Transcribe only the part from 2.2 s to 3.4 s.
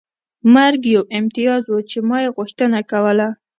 یې غوښتنه کوله